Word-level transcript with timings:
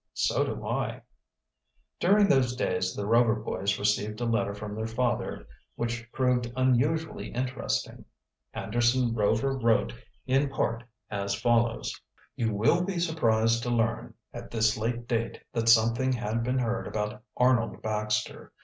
"So 0.15 0.43
do 0.43 0.65
I." 0.65 1.03
During 1.99 2.27
those 2.27 2.55
days 2.55 2.95
the 2.95 3.05
Rover 3.05 3.35
boys 3.35 3.77
received 3.77 4.19
a 4.19 4.25
letter 4.25 4.55
from 4.55 4.73
their 4.73 4.87
father 4.87 5.47
which 5.75 6.11
proved 6.11 6.51
unusually 6.55 7.27
interesting. 7.29 8.05
Anderson 8.51 9.13
Rover 9.13 9.55
wrote, 9.55 9.93
in 10.25 10.49
part, 10.49 10.83
as 11.11 11.35
follows: 11.39 11.93
"You 12.35 12.51
will 12.51 12.83
be 12.83 12.97
surprised 12.97 13.61
to 13.61 13.69
learn, 13.69 14.15
at 14.33 14.49
this 14.49 14.75
late 14.75 15.07
day, 15.07 15.39
that 15.53 15.69
something 15.69 16.13
had 16.13 16.41
been 16.43 16.57
heard 16.57 16.87
about 16.87 17.21
Arnold 17.37 17.83
Baxter. 17.83 18.53